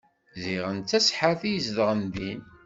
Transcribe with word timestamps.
Ziɣen 0.43 0.77
d 0.79 0.85
taseḥḥart 0.89 1.41
i 1.45 1.51
izedɣen 1.57 2.01
din. 2.13 2.41